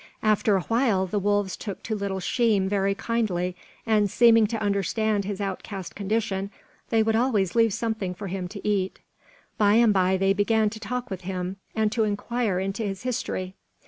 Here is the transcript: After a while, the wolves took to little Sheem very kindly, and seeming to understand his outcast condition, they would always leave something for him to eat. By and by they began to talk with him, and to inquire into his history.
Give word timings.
After 0.23 0.55
a 0.57 0.61
while, 0.61 1.05
the 1.05 1.19
wolves 1.19 1.55
took 1.55 1.83
to 1.83 1.93
little 1.93 2.19
Sheem 2.19 2.67
very 2.67 2.95
kindly, 2.95 3.55
and 3.85 4.09
seeming 4.09 4.47
to 4.47 4.57
understand 4.59 5.25
his 5.25 5.39
outcast 5.39 5.93
condition, 5.93 6.49
they 6.89 7.03
would 7.03 7.15
always 7.15 7.53
leave 7.53 7.71
something 7.71 8.15
for 8.15 8.25
him 8.25 8.47
to 8.47 8.67
eat. 8.67 8.97
By 9.59 9.75
and 9.75 9.93
by 9.93 10.17
they 10.17 10.33
began 10.33 10.71
to 10.71 10.79
talk 10.79 11.11
with 11.11 11.21
him, 11.21 11.57
and 11.75 11.91
to 11.91 12.03
inquire 12.03 12.59
into 12.59 12.81
his 12.81 13.03
history. 13.03 13.53